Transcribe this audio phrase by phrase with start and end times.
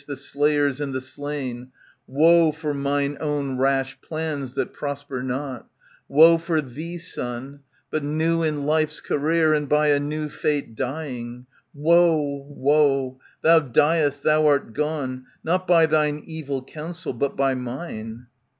[0.07, 1.71] The slayers and the slain,
[2.07, 5.67] Woe for mine own rash plans that prosper not!
[6.07, 7.59] Woe for thee, son;
[7.91, 11.45] but new in life's career, And by a new fate dying!
[11.75, 12.47] Woe!
[12.49, 15.25] woe i Thou diest, thou art gone.
[15.43, 18.25] Not by thine evil counsel, but by mine.